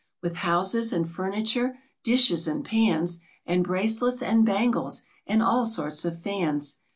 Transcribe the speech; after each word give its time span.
With 0.23 0.37
houses 0.37 0.91
and 0.91 1.07
furniture, 1.07 1.77
dishes 2.01 2.47
and 2.47 2.65
pans, 2.65 3.19
And 3.45 3.63
bracelets 3.63 4.23
and 4.23 4.43
bangles, 4.43 5.03
and 5.27 5.43
all 5.43 5.63
sorts 5.63 6.05
of 6.05 6.19
fans. 6.19 6.77